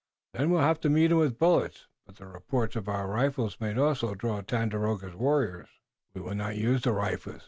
"Then 0.33 0.49
we'll 0.49 0.61
have 0.61 0.79
to 0.81 0.89
meet 0.89 1.11
'em 1.11 1.17
with 1.17 1.37
bullets, 1.37 1.85
but 2.07 2.15
the 2.15 2.25
reports 2.25 2.75
of 2.75 2.87
our 2.87 3.07
rifles 3.07 3.59
might 3.61 3.77
also 3.77 4.15
draw 4.15 4.41
Tandakora's 4.41 5.13
warriors." 5.15 5.69
"We 6.15 6.21
will 6.21 6.33
not 6.33 6.57
use 6.57 6.81
the 6.81 6.91
rifles. 6.93 7.37